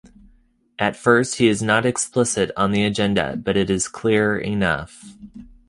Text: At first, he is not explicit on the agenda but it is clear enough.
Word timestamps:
At 0.79 0.95
first, 0.95 1.35
he 1.35 1.47
is 1.47 1.61
not 1.61 1.85
explicit 1.85 2.49
on 2.57 2.71
the 2.71 2.83
agenda 2.83 3.35
but 3.37 3.55
it 3.55 3.69
is 3.69 3.87
clear 3.87 4.35
enough. 4.35 5.15